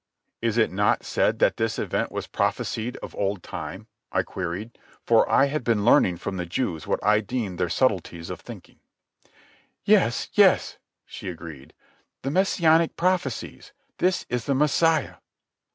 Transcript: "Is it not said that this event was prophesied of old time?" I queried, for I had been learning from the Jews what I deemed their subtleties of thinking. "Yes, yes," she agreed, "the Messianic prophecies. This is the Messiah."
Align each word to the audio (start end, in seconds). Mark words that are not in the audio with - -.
"Is 0.41 0.57
it 0.57 0.71
not 0.71 1.03
said 1.05 1.37
that 1.37 1.57
this 1.57 1.77
event 1.77 2.11
was 2.11 2.25
prophesied 2.25 2.97
of 3.03 3.15
old 3.15 3.43
time?" 3.43 3.85
I 4.11 4.23
queried, 4.23 4.75
for 5.05 5.31
I 5.31 5.45
had 5.45 5.63
been 5.63 5.85
learning 5.85 6.17
from 6.17 6.37
the 6.37 6.45
Jews 6.47 6.87
what 6.87 6.99
I 7.05 7.19
deemed 7.19 7.59
their 7.59 7.69
subtleties 7.69 8.31
of 8.31 8.39
thinking. 8.39 8.79
"Yes, 9.83 10.29
yes," 10.33 10.79
she 11.05 11.29
agreed, 11.29 11.75
"the 12.23 12.31
Messianic 12.31 12.95
prophecies. 12.97 13.73
This 13.99 14.25
is 14.27 14.45
the 14.45 14.55
Messiah." 14.55 15.17